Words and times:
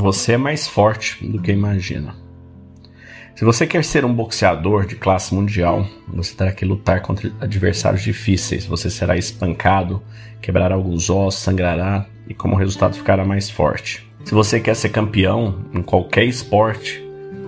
Você 0.00 0.34
é 0.34 0.36
mais 0.36 0.68
forte 0.68 1.26
do 1.26 1.42
que 1.42 1.50
imagina. 1.50 2.14
Se 3.34 3.44
você 3.44 3.66
quer 3.66 3.82
ser 3.82 4.04
um 4.04 4.14
boxeador 4.14 4.86
de 4.86 4.94
classe 4.94 5.34
mundial, 5.34 5.84
você 6.06 6.36
terá 6.36 6.52
que 6.52 6.64
lutar 6.64 7.02
contra 7.02 7.32
adversários 7.40 8.02
difíceis. 8.02 8.64
Você 8.64 8.90
será 8.90 9.16
espancado, 9.16 10.00
quebrará 10.40 10.76
alguns 10.76 11.10
ossos, 11.10 11.42
sangrará 11.42 12.06
e, 12.28 12.32
como 12.34 12.54
resultado, 12.54 12.94
ficará 12.94 13.24
mais 13.24 13.50
forte. 13.50 14.08
Se 14.24 14.32
você 14.32 14.60
quer 14.60 14.76
ser 14.76 14.90
campeão 14.90 15.64
em 15.74 15.82
qualquer 15.82 16.26
esporte, 16.26 17.04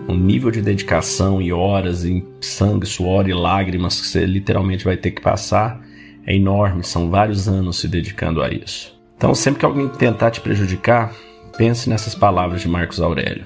o 0.09 0.15
nível 0.15 0.51
de 0.51 0.61
dedicação 0.61 1.41
e 1.41 1.53
horas 1.53 2.05
em 2.05 2.27
sangue, 2.41 2.85
suor 2.85 3.29
e 3.29 3.33
lágrimas 3.33 4.01
que 4.01 4.09
você 4.09 4.27
literalmente 4.27 4.85
vai 4.85 4.97
ter 4.97 5.13
que 5.13 5.23
passar 5.23 5.81
é 6.27 6.35
enorme. 6.35 6.83
São 6.83 7.11
vários 7.11 7.47
anos 7.47 7.79
se 7.79 7.87
dedicando 7.87 8.43
a 8.43 8.51
isso. 8.51 8.99
Então, 9.17 9.37
sempre 9.37 9.61
que 9.61 9.67
alguém 9.67 9.89
tentar 9.89 10.33
te 10.33 10.41
prejudicar, 10.41 11.15
pense 11.57 11.89
nessas 11.89 12.15
palavras 12.15 12.61
de 12.61 12.69
Marcos 12.69 13.01
Aurélio. 13.01 13.45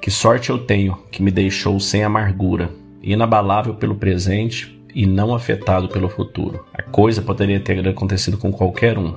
Que 0.00 0.10
sorte 0.10 0.50
eu 0.50 0.58
tenho 0.58 0.96
que 1.10 1.22
me 1.22 1.30
deixou 1.30 1.80
sem 1.80 2.04
amargura, 2.04 2.70
inabalável 3.02 3.74
pelo 3.74 3.96
presente 3.96 4.80
e 4.94 5.06
não 5.06 5.34
afetado 5.34 5.88
pelo 5.88 6.08
futuro. 6.08 6.64
A 6.72 6.82
coisa 6.82 7.20
poderia 7.20 7.60
ter 7.60 7.86
acontecido 7.88 8.38
com 8.38 8.52
qualquer 8.52 8.98
um, 8.98 9.14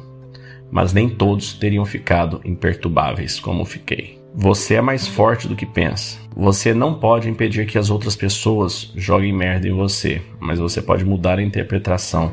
mas 0.72 0.94
nem 0.94 1.10
todos 1.10 1.54
teriam 1.54 1.86
ficado 1.86 2.42
imperturbáveis 2.44 3.40
como 3.40 3.66
fiquei. 3.66 4.20
Você 4.34 4.76
é 4.76 4.82
mais 4.82 5.08
forte 5.08 5.48
do 5.48 5.56
que 5.56 5.66
pensa. 5.66 6.18
Você 6.36 6.74
não 6.74 6.94
pode 6.94 7.30
impedir 7.30 7.66
que 7.66 7.78
as 7.78 7.90
outras 7.90 8.16
pessoas 8.16 8.92
joguem 8.96 9.34
merda 9.34 9.68
em 9.68 9.74
você, 9.74 10.22
mas 10.40 10.60
você 10.60 10.82
pode 10.82 11.04
mudar 11.04 11.40
a 11.40 11.44
interpretação 11.44 12.32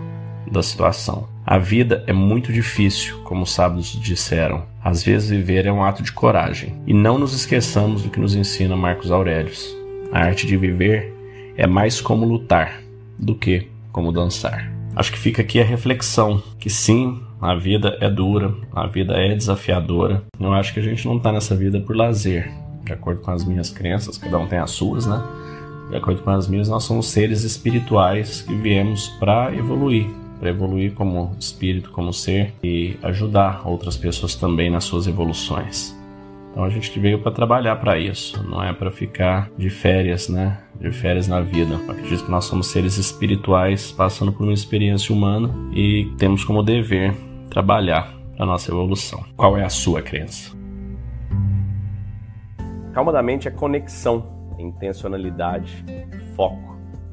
da 0.50 0.62
situação. 0.62 1.35
A 1.48 1.58
vida 1.58 2.02
é 2.08 2.12
muito 2.12 2.52
difícil, 2.52 3.20
como 3.22 3.44
os 3.44 3.52
sábios 3.52 3.92
disseram. 4.02 4.64
Às 4.82 5.04
vezes 5.04 5.30
viver 5.30 5.64
é 5.64 5.70
um 5.70 5.84
ato 5.84 6.02
de 6.02 6.10
coragem. 6.10 6.74
E 6.84 6.92
não 6.92 7.20
nos 7.20 7.32
esqueçamos 7.32 8.02
do 8.02 8.10
que 8.10 8.18
nos 8.18 8.34
ensina 8.34 8.74
Marcos 8.74 9.12
Aurelius. 9.12 9.72
A 10.10 10.24
arte 10.24 10.44
de 10.44 10.56
viver 10.56 11.14
é 11.56 11.64
mais 11.64 12.00
como 12.00 12.26
lutar 12.26 12.80
do 13.16 13.36
que 13.36 13.68
como 13.92 14.10
dançar. 14.10 14.72
Acho 14.96 15.12
que 15.12 15.18
fica 15.20 15.40
aqui 15.40 15.60
a 15.60 15.64
reflexão 15.64 16.42
que 16.58 16.68
sim, 16.68 17.22
a 17.40 17.54
vida 17.54 17.96
é 18.00 18.10
dura, 18.10 18.52
a 18.74 18.88
vida 18.88 19.14
é 19.14 19.32
desafiadora. 19.32 20.24
Eu 20.40 20.52
acho 20.52 20.74
que 20.74 20.80
a 20.80 20.82
gente 20.82 21.06
não 21.06 21.16
está 21.16 21.30
nessa 21.30 21.54
vida 21.54 21.78
por 21.78 21.94
lazer. 21.94 22.50
De 22.84 22.92
acordo 22.92 23.20
com 23.20 23.30
as 23.30 23.44
minhas 23.44 23.70
crenças, 23.70 24.18
cada 24.18 24.36
um 24.36 24.48
tem 24.48 24.58
as 24.58 24.72
suas, 24.72 25.06
né? 25.06 25.22
De 25.90 25.96
acordo 25.96 26.22
com 26.22 26.30
as 26.30 26.48
minhas, 26.48 26.68
nós 26.68 26.82
somos 26.82 27.06
seres 27.06 27.44
espirituais 27.44 28.42
que 28.42 28.54
viemos 28.56 29.10
para 29.20 29.54
evoluir, 29.54 30.10
para 30.38 30.50
evoluir 30.50 30.92
como 30.94 31.34
espírito, 31.38 31.90
como 31.90 32.12
ser 32.12 32.54
e 32.62 32.96
ajudar 33.02 33.66
outras 33.66 33.96
pessoas 33.96 34.34
também 34.34 34.70
nas 34.70 34.84
suas 34.84 35.06
evoluções. 35.06 35.96
Então 36.50 36.64
a 36.64 36.70
gente 36.70 36.98
veio 36.98 37.18
para 37.18 37.32
trabalhar 37.32 37.76
para 37.76 37.98
isso, 37.98 38.42
não 38.48 38.62
é 38.62 38.72
para 38.72 38.90
ficar 38.90 39.50
de 39.58 39.68
férias, 39.68 40.28
né? 40.28 40.58
De 40.80 40.90
férias 40.90 41.28
na 41.28 41.40
vida. 41.40 41.74
Eu 41.74 41.90
acredito 41.90 42.24
que 42.24 42.30
nós 42.30 42.46
somos 42.46 42.68
seres 42.68 42.96
espirituais 42.96 43.92
passando 43.92 44.32
por 44.32 44.44
uma 44.44 44.54
experiência 44.54 45.14
humana 45.14 45.50
e 45.72 46.10
temos 46.16 46.44
como 46.44 46.62
dever 46.62 47.14
trabalhar 47.50 48.14
para 48.36 48.46
nossa 48.46 48.70
evolução. 48.70 49.22
Qual 49.36 49.58
é 49.58 49.64
a 49.64 49.68
sua 49.68 50.00
crença? 50.00 50.56
Calma 52.94 53.12
da 53.12 53.22
mente 53.22 53.46
é 53.46 53.50
conexão, 53.50 54.24
intencionalidade, 54.58 55.84
foco 56.34 56.75